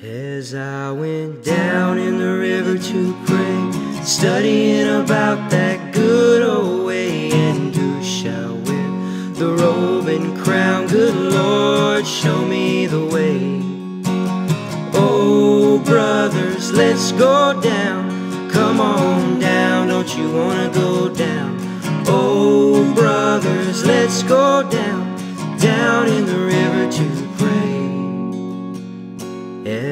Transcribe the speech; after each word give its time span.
As 0.00 0.54
I 0.54 0.92
went 0.92 1.42
down 1.42 1.98
in 1.98 2.18
the 2.18 2.38
river 2.38 2.78
to 2.78 3.16
pray, 3.26 4.04
studying 4.04 4.86
about 4.86 5.50
that 5.50 5.92
good 5.92 6.40
old 6.40 6.86
way, 6.86 7.32
and 7.32 7.74
who 7.74 8.00
shall 8.00 8.54
wear 8.54 9.32
the 9.32 9.56
robe 9.58 10.06
and 10.06 10.38
crown? 10.38 10.86
Good 10.86 11.16
Lord, 11.16 12.06
show 12.06 12.46
me 12.46 12.86
the 12.86 13.04
way. 13.06 13.60
Oh, 14.94 15.82
brothers, 15.84 16.70
let's 16.70 17.10
go 17.10 17.60
down. 17.60 18.50
Come 18.52 18.80
on 18.80 19.40
down, 19.40 19.88
don't 19.88 20.16
you 20.16 20.30
wanna 20.30 20.70
go 20.72 21.08
down? 21.08 21.58
Oh, 22.06 22.94
brothers, 22.94 23.84
let's 23.84 24.22
go 24.22 24.62
down, 24.70 25.58
down 25.58 26.06
in 26.06 26.24
the 26.24 26.38
river 26.38 26.92
to 26.92 27.27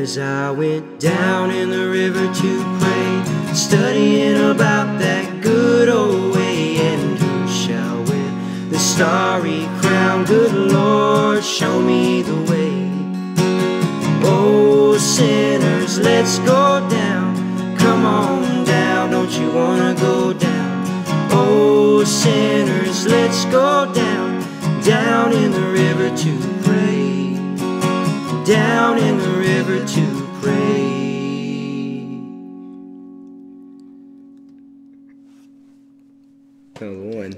As 0.00 0.16
I 0.16 0.50
went 0.50 0.98
down 0.98 1.50
in 1.50 1.68
the 1.68 1.86
river 1.86 2.24
to 2.24 2.78
pray, 2.80 3.54
studying 3.54 4.50
about 4.50 4.98
that 4.98 5.42
good 5.42 5.90
old 5.90 6.34
way, 6.34 6.78
and 6.78 7.18
who 7.18 7.46
shall 7.46 8.02
wear 8.04 8.70
the 8.70 8.78
starry 8.78 9.68
crown? 9.82 10.24
Good 10.24 10.54
Lord, 10.54 11.44
show 11.44 11.82
me 11.82 12.22
the 12.22 12.40
way. 12.50 12.90
Oh, 14.24 14.96
sinners, 14.96 15.98
let's 15.98 16.38
go 16.38 16.80
down. 16.88 17.76
Come 17.76 18.06
on 18.06 18.64
down, 18.64 19.10
don't 19.10 19.30
you 19.38 19.52
wanna 19.52 19.94
go 20.00 20.32
down? 20.32 21.04
Oh, 21.30 22.04
sinners, 22.04 23.06
let's 23.06 23.44
go 23.44 23.92
down, 23.92 24.40
down 24.82 25.34
in 25.34 25.50
the 25.52 25.60
river 25.60 26.16
to 26.16 26.49
Was 36.80 36.88
one. 36.88 37.34